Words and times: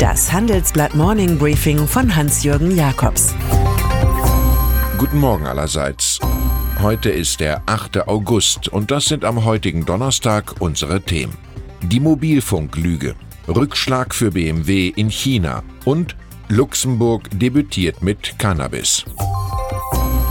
Das 0.00 0.32
Handelsblatt 0.32 0.94
Morning 0.94 1.36
Briefing 1.36 1.86
von 1.86 2.16
Hans-Jürgen 2.16 2.74
Jakobs. 2.74 3.34
Guten 4.96 5.18
Morgen 5.18 5.46
allerseits. 5.46 6.18
Heute 6.80 7.10
ist 7.10 7.40
der 7.40 7.60
8. 7.66 8.08
August 8.08 8.68
und 8.68 8.90
das 8.90 9.04
sind 9.04 9.26
am 9.26 9.44
heutigen 9.44 9.84
Donnerstag 9.84 10.54
unsere 10.58 11.02
Themen. 11.02 11.36
Die 11.82 12.00
Mobilfunklüge, 12.00 13.14
Rückschlag 13.46 14.14
für 14.14 14.30
BMW 14.30 14.88
in 14.88 15.10
China 15.10 15.62
und 15.84 16.16
Luxemburg 16.48 17.28
debütiert 17.38 18.00
mit 18.02 18.38
Cannabis. 18.38 19.04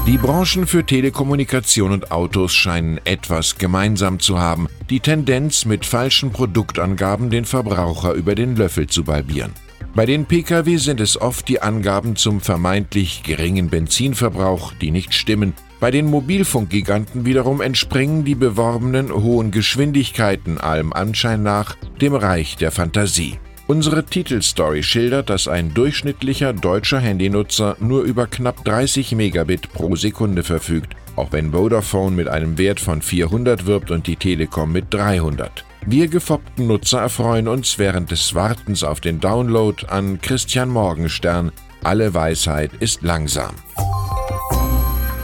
Die 0.08 0.18
Branchen 0.18 0.66
für 0.66 0.84
Telekommunikation 0.84 1.92
und 1.92 2.12
Autos 2.12 2.54
scheinen 2.54 3.00
etwas 3.06 3.58
gemeinsam 3.58 4.20
zu 4.20 4.40
haben, 4.40 4.68
die 4.90 5.02
Tendenz 5.02 5.66
mit 5.66 5.86
falschen 5.86 6.32
Produktangaben 6.32 7.30
den 7.30 7.46
Verbraucher 7.46 8.14
über 8.14 8.34
den 8.34 8.56
Löffel 8.56 8.88
zu 8.88 9.04
balbieren. 9.04 9.54
Bei 9.94 10.06
den 10.06 10.26
Pkw 10.26 10.78
sind 10.78 11.00
es 11.00 11.20
oft 11.20 11.48
die 11.48 11.62
Angaben 11.62 12.16
zum 12.16 12.42
vermeintlich 12.42 13.24
geringen 13.24 13.70
Benzinverbrauch, 13.70 14.74
die 14.74 14.92
nicht 14.92 15.14
stimmen. 15.14 15.54
Bei 15.80 15.92
den 15.92 16.08
Mobilfunkgiganten 16.08 17.26
wiederum 17.26 17.62
entspringen 17.62 18.24
die 18.24 18.36
beworbenen 18.36 19.12
hohen 19.12 19.52
Geschwindigkeiten 19.52 20.58
allem 20.58 20.94
Anschein 20.94 21.44
nach 21.44 21.76
dem 22.02 22.16
Reich 22.16 22.56
der 22.58 22.72
Fantasie. 22.72 23.40
Unsere 23.70 24.04
Titelstory 24.04 24.82
schildert, 24.82 25.30
dass 25.30 25.48
ein 25.48 25.76
durchschnittlicher 25.76 26.54
deutscher 26.54 27.00
Handynutzer 27.00 27.78
nur 27.80 28.02
über 28.02 28.26
knapp 28.26 28.66
30 28.66 29.12
Megabit 29.12 29.72
pro 29.72 29.96
Sekunde 29.96 30.42
verfügt, 30.42 30.96
auch 31.16 31.32
wenn 31.34 31.52
Vodafone 31.52 32.16
mit 32.16 32.28
einem 32.30 32.58
Wert 32.58 32.80
von 32.80 33.04
400 33.04 33.68
wirbt 33.68 33.92
und 33.92 34.08
die 34.08 34.16
Telekom 34.16 34.72
mit 34.72 34.92
300. 34.92 35.66
Wir 35.86 36.08
gefoppten 36.08 36.66
Nutzer 36.66 37.02
erfreuen 37.02 37.48
uns 37.48 37.78
während 37.78 38.10
des 38.10 38.34
Wartens 38.34 38.84
auf 38.84 39.02
den 39.02 39.20
Download 39.20 39.86
an 39.86 40.20
Christian 40.20 40.70
Morgenstern. 40.70 41.52
Alle 41.84 42.16
Weisheit 42.16 42.72
ist 42.80 43.04
langsam. 43.04 43.54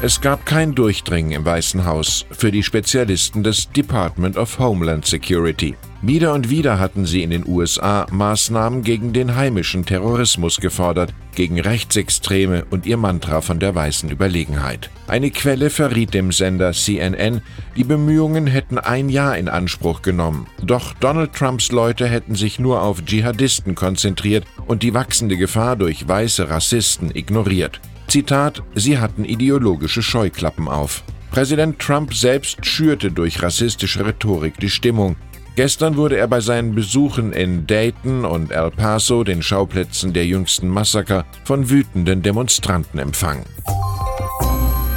Es 0.04 0.22
gab 0.22 0.46
kein 0.46 0.76
Durchdringen 0.76 1.32
im 1.32 1.46
Weißen 1.46 1.84
Haus 1.84 2.28
für 2.30 2.52
die 2.52 2.62
Spezialisten 2.62 3.42
des 3.42 3.72
Department 3.72 4.38
of 4.38 4.59
Homeland 4.59 5.04
Security. 5.08 5.74
Wieder 6.02 6.34
und 6.34 6.50
wieder 6.50 6.78
hatten 6.78 7.06
sie 7.06 7.24
in 7.24 7.30
den 7.30 7.48
USA 7.48 8.06
Maßnahmen 8.12 8.84
gegen 8.84 9.14
den 9.14 9.36
heimischen 9.36 9.86
Terrorismus 9.86 10.60
gefordert, 10.60 11.14
gegen 11.34 11.60
Rechtsextreme 11.60 12.66
und 12.70 12.86
ihr 12.86 12.98
Mantra 12.98 13.42
von 13.42 13.60
der 13.60 13.74
weißen 13.74 14.10
Überlegenheit. 14.10 14.90
Eine 15.08 15.32
Quelle 15.32 15.70
verriet 15.70 16.14
dem 16.14 16.32
Sender 16.32 16.74
CNN, 16.74 17.42
die 17.76 17.84
Bemühungen 17.84 18.46
hätten 18.46 18.78
ein 18.78 19.10
Jahr 19.10 19.38
in 19.38 19.48
Anspruch 19.48 20.02
genommen. 20.02 20.48
Doch 20.62 20.94
Donald 20.94 21.34
Trumps 21.34 21.72
Leute 21.72 22.08
hätten 22.08 22.36
sich 22.36 22.59
nur 22.59 22.82
auf 22.82 23.04
Dschihadisten 23.04 23.74
konzentriert 23.74 24.46
und 24.68 24.84
die 24.84 24.94
wachsende 24.94 25.38
Gefahr 25.38 25.76
durch 25.76 26.08
weiße 26.08 26.50
Rassisten 26.50 27.16
ignoriert. 27.16 27.80
Zitat, 28.08 28.64
sie 28.76 29.00
hatten 29.00 29.26
ideologische 29.26 30.04
Scheuklappen 30.04 30.68
auf. 30.68 31.04
Präsident 31.32 31.80
Trump 31.80 32.14
selbst 32.14 32.66
schürte 32.66 33.12
durch 33.12 33.42
rassistische 33.42 34.06
Rhetorik 34.06 34.58
die 34.59 34.70
Stimmung. 34.70 35.16
Gestern 35.56 35.95
wurde 35.95 36.17
er 36.17 36.28
bei 36.28 36.42
seinen 36.42 36.75
Besuchen 36.75 37.31
in 37.31 37.66
Dayton 37.66 38.25
und 38.25 38.52
El 38.52 38.72
Paso, 38.72 39.23
den 39.23 39.42
Schauplätzen 39.42 40.12
der 40.12 40.25
jüngsten 40.25 40.67
Massaker, 40.67 41.25
von 41.45 41.70
wütenden 41.70 42.22
Demonstranten 42.22 43.00
empfangen. 43.00 43.45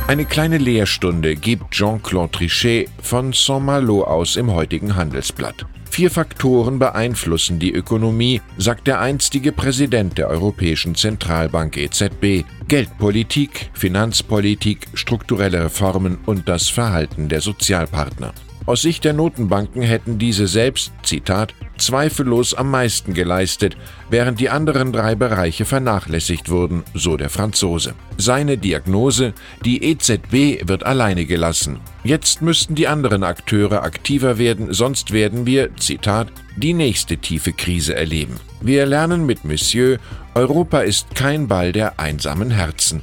Eine 0.09 0.25
kleine 0.25 0.59
Lehrstunde 0.59 1.37
gibt 1.37 1.71
Jean-Claude 1.71 2.33
Trichet 2.33 2.89
von 3.01 3.33
Saint-Malo 3.33 4.03
aus 4.03 4.37
im 4.37 4.53
heutigen 4.53 4.97
Handelsblatt. 4.97 5.65
Vier 5.91 6.11
Faktoren 6.11 6.79
beeinflussen 6.79 7.59
die 7.59 7.73
Ökonomie, 7.73 8.41
sagt 8.57 8.87
der 8.87 9.01
einstige 9.01 9.53
Präsident 9.53 10.19
der 10.19 10.29
Europäischen 10.29 10.95
Zentralbank 10.95 11.77
EZB. 11.77 12.45
Geldpolitik, 12.67 13.71
Finanzpolitik, 13.75 14.89
strukturelle 14.95 15.65
Reformen 15.65 16.19
und 16.27 16.49
das 16.49 16.69
Verhalten 16.69 17.29
der 17.29 17.41
Sozialpartner. 17.41 18.33
Aus 18.69 18.83
Sicht 18.83 19.05
der 19.05 19.15
Notenbanken 19.15 19.81
hätten 19.81 20.19
diese 20.19 20.47
selbst, 20.47 20.93
Zitat, 21.03 21.55
zweifellos 21.79 22.53
am 22.53 22.71
meisten 22.71 23.15
geleistet, 23.15 23.79
während 24.11 24.41
die 24.41 24.51
anderen 24.51 24.93
drei 24.93 25.15
Bereiche 25.15 25.65
vernachlässigt 25.65 26.51
wurden, 26.51 26.85
so 26.93 27.17
der 27.17 27.31
Franzose. 27.31 27.95
Seine 28.19 28.59
Diagnose, 28.59 29.33
die 29.65 29.83
EZB 29.85 30.69
wird 30.69 30.85
alleine 30.85 31.25
gelassen. 31.25 31.81
Jetzt 32.05 32.43
müssten 32.43 32.75
die 32.75 32.89
anderen 32.89 33.23
Akteure 33.23 33.85
aktiver 33.85 34.37
werden, 34.37 34.75
sonst 34.75 35.15
werden 35.15 35.47
wir, 35.47 35.75
Zitat, 35.77 36.29
die 36.59 36.75
nächste 36.75 37.17
tiefe 37.17 37.55
Krise 37.55 37.97
erleben. 37.97 38.35
Wir 38.61 38.85
lernen 38.85 39.25
mit 39.25 39.47
Monsieur, 39.47 39.97
Europa 40.35 40.81
ist 40.81 41.15
kein 41.15 41.49
Ball 41.49 41.73
der 41.73 41.99
einsamen 41.99 42.51
Herzen. 42.51 43.01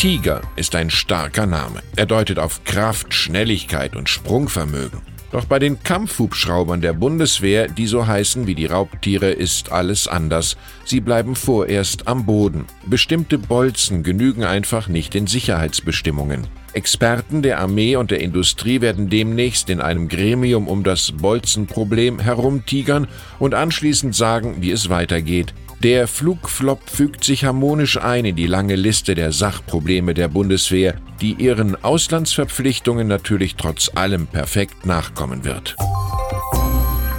Tiger 0.00 0.40
ist 0.56 0.76
ein 0.76 0.88
starker 0.88 1.44
Name. 1.44 1.82
Er 1.94 2.06
deutet 2.06 2.38
auf 2.38 2.64
Kraft, 2.64 3.12
Schnelligkeit 3.12 3.94
und 3.94 4.08
Sprungvermögen. 4.08 5.02
Doch 5.30 5.44
bei 5.44 5.58
den 5.58 5.82
Kampfhubschraubern 5.82 6.80
der 6.80 6.94
Bundeswehr, 6.94 7.68
die 7.68 7.86
so 7.86 8.06
heißen 8.06 8.46
wie 8.46 8.54
die 8.54 8.64
Raubtiere, 8.64 9.30
ist 9.30 9.70
alles 9.70 10.08
anders. 10.08 10.56
Sie 10.86 11.02
bleiben 11.02 11.36
vorerst 11.36 12.08
am 12.08 12.24
Boden. 12.24 12.64
Bestimmte 12.86 13.36
Bolzen 13.36 14.02
genügen 14.02 14.42
einfach 14.42 14.88
nicht 14.88 15.12
den 15.12 15.26
Sicherheitsbestimmungen. 15.26 16.46
Experten 16.72 17.42
der 17.42 17.60
Armee 17.60 17.96
und 17.96 18.10
der 18.10 18.20
Industrie 18.20 18.80
werden 18.80 19.10
demnächst 19.10 19.68
in 19.68 19.82
einem 19.82 20.08
Gremium 20.08 20.66
um 20.66 20.82
das 20.82 21.12
Bolzenproblem 21.12 22.20
herumtigern 22.20 23.06
und 23.38 23.52
anschließend 23.52 24.14
sagen, 24.14 24.62
wie 24.62 24.70
es 24.70 24.88
weitergeht. 24.88 25.52
Der 25.82 26.06
Flugflop 26.08 26.90
fügt 26.90 27.24
sich 27.24 27.46
harmonisch 27.46 27.96
ein 27.96 28.26
in 28.26 28.36
die 28.36 28.46
lange 28.46 28.76
Liste 28.76 29.14
der 29.14 29.32
Sachprobleme 29.32 30.12
der 30.12 30.28
Bundeswehr, 30.28 30.96
die 31.22 31.32
ihren 31.32 31.82
Auslandsverpflichtungen 31.82 33.08
natürlich 33.08 33.56
trotz 33.56 33.90
allem 33.94 34.26
perfekt 34.26 34.84
nachkommen 34.84 35.46
wird. 35.46 35.76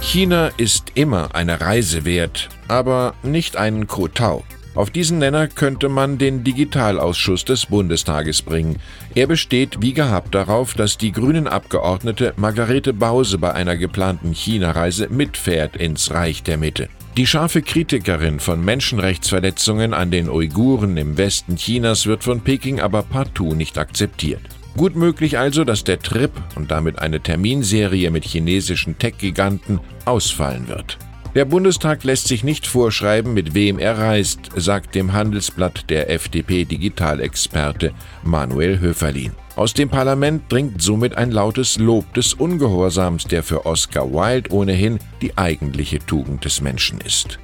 China 0.00 0.50
ist 0.58 0.92
immer 0.94 1.34
eine 1.34 1.60
Reise 1.60 2.04
wert, 2.04 2.50
aber 2.68 3.14
nicht 3.24 3.56
einen 3.56 3.88
Kotau. 3.88 4.44
Auf 4.76 4.90
diesen 4.90 5.18
Nenner 5.18 5.48
könnte 5.48 5.88
man 5.88 6.18
den 6.18 6.44
Digitalausschuss 6.44 7.44
des 7.44 7.66
Bundestages 7.66 8.42
bringen. 8.42 8.76
Er 9.16 9.26
besteht 9.26 9.82
wie 9.82 9.92
gehabt 9.92 10.36
darauf, 10.36 10.74
dass 10.74 10.96
die 10.96 11.10
grünen 11.10 11.48
Abgeordnete 11.48 12.32
Margarete 12.36 12.92
Bause 12.92 13.38
bei 13.38 13.52
einer 13.52 13.76
geplanten 13.76 14.32
China-Reise 14.32 15.08
mitfährt 15.08 15.76
ins 15.76 16.12
Reich 16.12 16.44
der 16.44 16.58
Mitte. 16.58 16.88
Die 17.18 17.26
scharfe 17.26 17.60
Kritikerin 17.60 18.40
von 18.40 18.64
Menschenrechtsverletzungen 18.64 19.92
an 19.92 20.10
den 20.10 20.30
Uiguren 20.30 20.96
im 20.96 21.18
Westen 21.18 21.56
Chinas 21.56 22.06
wird 22.06 22.24
von 22.24 22.40
Peking 22.40 22.80
aber 22.80 23.02
partout 23.02 23.54
nicht 23.54 23.76
akzeptiert. 23.76 24.40
Gut 24.78 24.96
möglich 24.96 25.36
also, 25.38 25.64
dass 25.64 25.84
der 25.84 25.98
Trip 25.98 26.32
und 26.54 26.70
damit 26.70 27.00
eine 27.00 27.20
Terminserie 27.20 28.10
mit 28.10 28.24
chinesischen 28.24 28.98
Tech-Giganten 28.98 29.80
ausfallen 30.06 30.68
wird. 30.68 30.96
Der 31.34 31.46
Bundestag 31.46 32.04
lässt 32.04 32.28
sich 32.28 32.44
nicht 32.44 32.66
vorschreiben, 32.66 33.32
mit 33.32 33.54
wem 33.54 33.78
er 33.78 33.96
reist, 33.96 34.50
sagt 34.54 34.94
dem 34.94 35.14
Handelsblatt 35.14 35.88
der 35.88 36.10
FDP-Digitalexperte 36.10 37.92
Manuel 38.22 38.80
Höferlin. 38.80 39.32
Aus 39.56 39.72
dem 39.72 39.88
Parlament 39.88 40.42
dringt 40.50 40.82
somit 40.82 41.16
ein 41.16 41.30
lautes 41.30 41.78
Lob 41.78 42.12
des 42.12 42.34
Ungehorsams, 42.34 43.24
der 43.24 43.42
für 43.42 43.64
Oscar 43.64 44.12
Wilde 44.12 44.52
ohnehin 44.52 44.98
die 45.22 45.36
eigentliche 45.38 46.00
Tugend 46.00 46.44
des 46.44 46.60
Menschen 46.60 47.00
ist. 47.00 47.38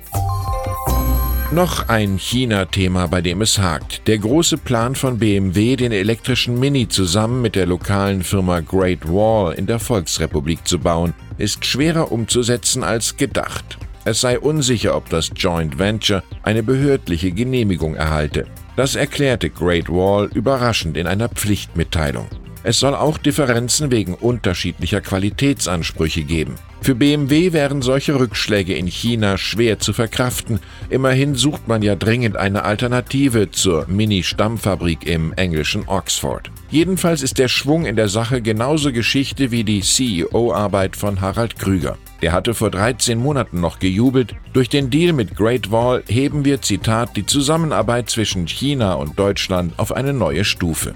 Noch 1.50 1.88
ein 1.88 2.18
China-Thema, 2.18 3.06
bei 3.06 3.22
dem 3.22 3.40
es 3.40 3.58
hakt. 3.58 4.06
Der 4.06 4.18
große 4.18 4.58
Plan 4.58 4.94
von 4.94 5.18
BMW, 5.18 5.76
den 5.76 5.92
elektrischen 5.92 6.60
Mini 6.60 6.88
zusammen 6.88 7.40
mit 7.40 7.56
der 7.56 7.64
lokalen 7.64 8.22
Firma 8.22 8.60
Great 8.60 9.08
Wall 9.08 9.54
in 9.54 9.66
der 9.66 9.78
Volksrepublik 9.78 10.68
zu 10.68 10.78
bauen, 10.78 11.14
ist 11.38 11.64
schwerer 11.64 12.12
umzusetzen 12.12 12.84
als 12.84 13.16
gedacht. 13.16 13.78
Es 14.08 14.22
sei 14.22 14.38
unsicher, 14.38 14.96
ob 14.96 15.10
das 15.10 15.30
Joint 15.36 15.78
Venture 15.78 16.22
eine 16.42 16.62
behördliche 16.62 17.30
Genehmigung 17.30 17.94
erhalte. 17.94 18.46
Das 18.74 18.96
erklärte 18.96 19.50
Great 19.50 19.90
Wall 19.90 20.30
überraschend 20.32 20.96
in 20.96 21.06
einer 21.06 21.28
Pflichtmitteilung. 21.28 22.26
Es 22.68 22.80
soll 22.80 22.94
auch 22.94 23.16
Differenzen 23.16 23.90
wegen 23.90 24.12
unterschiedlicher 24.12 25.00
Qualitätsansprüche 25.00 26.22
geben. 26.22 26.56
Für 26.82 26.94
BMW 26.94 27.54
wären 27.54 27.80
solche 27.80 28.20
Rückschläge 28.20 28.74
in 28.74 28.86
China 28.86 29.38
schwer 29.38 29.78
zu 29.78 29.94
verkraften. 29.94 30.60
Immerhin 30.90 31.34
sucht 31.34 31.66
man 31.66 31.80
ja 31.80 31.96
dringend 31.96 32.36
eine 32.36 32.66
Alternative 32.66 33.50
zur 33.50 33.86
Mini-Stammfabrik 33.88 35.06
im 35.06 35.32
englischen 35.32 35.88
Oxford. 35.88 36.50
Jedenfalls 36.68 37.22
ist 37.22 37.38
der 37.38 37.48
Schwung 37.48 37.86
in 37.86 37.96
der 37.96 38.10
Sache 38.10 38.42
genauso 38.42 38.92
Geschichte 38.92 39.50
wie 39.50 39.64
die 39.64 39.80
CEO-Arbeit 39.80 40.94
von 40.94 41.22
Harald 41.22 41.58
Krüger. 41.58 41.96
Der 42.20 42.32
hatte 42.32 42.52
vor 42.52 42.70
13 42.70 43.18
Monaten 43.18 43.62
noch 43.62 43.78
gejubelt. 43.78 44.34
Durch 44.52 44.68
den 44.68 44.90
Deal 44.90 45.14
mit 45.14 45.34
Great 45.34 45.70
Wall 45.70 46.02
heben 46.06 46.44
wir, 46.44 46.60
Zitat, 46.60 47.16
die 47.16 47.24
Zusammenarbeit 47.24 48.10
zwischen 48.10 48.46
China 48.46 48.92
und 48.92 49.18
Deutschland 49.18 49.72
auf 49.78 49.90
eine 49.90 50.12
neue 50.12 50.44
Stufe. 50.44 50.94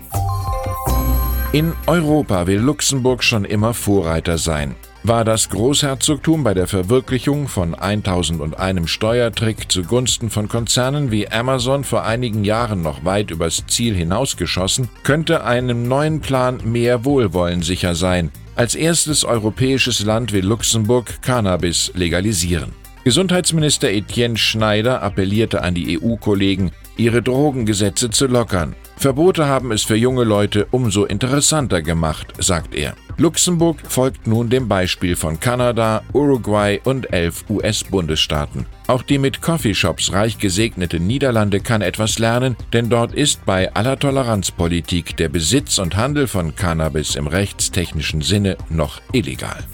In 1.52 1.74
Europa 1.86 2.46
will 2.46 2.60
Luxemburg 2.60 3.22
schon 3.22 3.44
immer 3.44 3.74
Vorreiter 3.74 4.38
sein. 4.38 4.74
War 5.02 5.22
das 5.22 5.50
Großherzogtum 5.50 6.44
bei 6.44 6.54
der 6.54 6.66
Verwirklichung 6.66 7.46
von 7.46 7.74
1001 7.74 8.88
Steuertrick 8.88 9.70
zugunsten 9.70 10.30
von 10.30 10.48
Konzernen 10.48 11.10
wie 11.10 11.28
Amazon 11.28 11.84
vor 11.84 12.04
einigen 12.04 12.44
Jahren 12.44 12.80
noch 12.80 13.04
weit 13.04 13.30
übers 13.30 13.66
Ziel 13.66 13.94
hinausgeschossen, 13.94 14.88
könnte 15.02 15.44
einem 15.44 15.86
neuen 15.86 16.20
Plan 16.20 16.58
mehr 16.64 17.04
Wohlwollen 17.04 17.60
sicher 17.60 17.94
sein. 17.94 18.30
Als 18.56 18.74
erstes 18.74 19.22
europäisches 19.22 20.02
Land 20.06 20.32
will 20.32 20.46
Luxemburg 20.46 21.20
Cannabis 21.20 21.92
legalisieren. 21.94 22.72
Gesundheitsminister 23.04 23.90
Etienne 23.90 24.38
Schneider 24.38 25.02
appellierte 25.02 25.62
an 25.62 25.74
die 25.74 26.00
EU-Kollegen, 26.00 26.70
ihre 26.96 27.20
Drogengesetze 27.20 28.08
zu 28.08 28.26
lockern. 28.26 28.74
Verbote 29.02 29.48
haben 29.48 29.72
es 29.72 29.82
für 29.82 29.96
junge 29.96 30.22
Leute 30.22 30.68
umso 30.70 31.06
interessanter 31.06 31.82
gemacht, 31.82 32.34
sagt 32.38 32.72
er. 32.72 32.94
Luxemburg 33.16 33.78
folgt 33.88 34.28
nun 34.28 34.48
dem 34.48 34.68
Beispiel 34.68 35.16
von 35.16 35.40
Kanada, 35.40 36.04
Uruguay 36.12 36.80
und 36.84 37.12
elf 37.12 37.44
US-Bundesstaaten. 37.50 38.64
Auch 38.86 39.02
die 39.02 39.18
mit 39.18 39.42
Coffeeshops 39.42 40.12
reich 40.12 40.38
gesegnete 40.38 41.00
Niederlande 41.00 41.58
kann 41.58 41.82
etwas 41.82 42.20
lernen, 42.20 42.54
denn 42.72 42.90
dort 42.90 43.12
ist 43.12 43.44
bei 43.44 43.74
aller 43.74 43.98
Toleranzpolitik 43.98 45.16
der 45.16 45.30
Besitz 45.30 45.78
und 45.78 45.96
Handel 45.96 46.28
von 46.28 46.54
Cannabis 46.54 47.16
im 47.16 47.26
rechtstechnischen 47.26 48.22
Sinne 48.22 48.56
noch 48.70 49.00
illegal. 49.10 49.64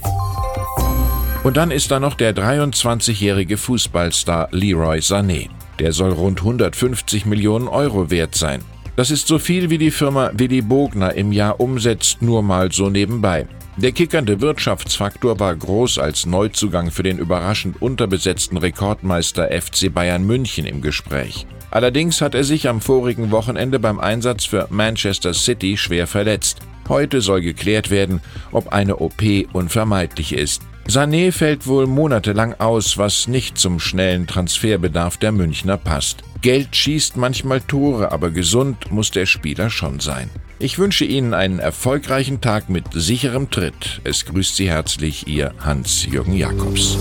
Und 1.44 1.58
dann 1.58 1.70
ist 1.70 1.90
da 1.90 2.00
noch 2.00 2.14
der 2.14 2.34
23-jährige 2.34 3.58
Fußballstar 3.58 4.48
Leroy 4.52 5.00
Sané. 5.00 5.50
Der 5.80 5.92
soll 5.92 6.12
rund 6.12 6.40
150 6.40 7.26
Millionen 7.26 7.68
Euro 7.68 8.10
wert 8.10 8.34
sein. 8.34 8.62
Das 8.98 9.12
ist 9.12 9.28
so 9.28 9.38
viel, 9.38 9.70
wie 9.70 9.78
die 9.78 9.92
Firma 9.92 10.32
Willy 10.34 10.60
Bogner 10.60 11.14
im 11.14 11.30
Jahr 11.30 11.60
umsetzt, 11.60 12.20
nur 12.20 12.42
mal 12.42 12.72
so 12.72 12.90
nebenbei. 12.90 13.46
Der 13.76 13.92
kickernde 13.92 14.40
Wirtschaftsfaktor 14.40 15.38
war 15.38 15.54
groß 15.54 15.98
als 15.98 16.26
Neuzugang 16.26 16.90
für 16.90 17.04
den 17.04 17.18
überraschend 17.18 17.80
unterbesetzten 17.80 18.58
Rekordmeister 18.58 19.50
FC 19.52 19.94
Bayern 19.94 20.26
München 20.26 20.66
im 20.66 20.82
Gespräch. 20.82 21.46
Allerdings 21.70 22.20
hat 22.20 22.34
er 22.34 22.42
sich 22.42 22.68
am 22.68 22.80
vorigen 22.80 23.30
Wochenende 23.30 23.78
beim 23.78 24.00
Einsatz 24.00 24.46
für 24.46 24.66
Manchester 24.68 25.32
City 25.32 25.76
schwer 25.76 26.08
verletzt. 26.08 26.58
Heute 26.88 27.20
soll 27.20 27.40
geklärt 27.40 27.90
werden, 27.90 28.20
ob 28.50 28.72
eine 28.72 28.96
OP 28.96 29.22
unvermeidlich 29.52 30.32
ist. 30.32 30.62
Sané 30.90 31.32
fällt 31.32 31.66
wohl 31.66 31.86
monatelang 31.86 32.54
aus, 32.54 32.96
was 32.96 33.28
nicht 33.28 33.58
zum 33.58 33.78
schnellen 33.78 34.26
Transferbedarf 34.26 35.18
der 35.18 35.32
Münchner 35.32 35.76
passt. 35.76 36.22
Geld 36.40 36.74
schießt 36.74 37.18
manchmal 37.18 37.60
Tore, 37.60 38.10
aber 38.10 38.30
gesund 38.30 38.90
muss 38.90 39.10
der 39.10 39.26
Spieler 39.26 39.68
schon 39.68 40.00
sein. 40.00 40.30
Ich 40.58 40.78
wünsche 40.78 41.04
Ihnen 41.04 41.34
einen 41.34 41.58
erfolgreichen 41.58 42.40
Tag 42.40 42.70
mit 42.70 42.86
sicherem 42.92 43.50
Tritt. 43.50 44.00
Es 44.04 44.24
grüßt 44.24 44.56
Sie 44.56 44.70
herzlich 44.70 45.28
Ihr 45.28 45.52
Hans-Jürgen 45.60 46.34
Jakobs. 46.34 46.96